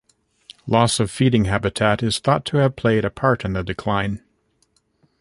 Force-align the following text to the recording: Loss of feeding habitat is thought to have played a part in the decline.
Loss 0.65 0.99
of 0.99 1.11
feeding 1.11 1.45
habitat 1.45 2.01
is 2.01 2.17
thought 2.17 2.43
to 2.45 2.57
have 2.57 2.75
played 2.75 3.05
a 3.05 3.11
part 3.11 3.45
in 3.45 3.53
the 3.53 3.61
decline. 3.63 4.23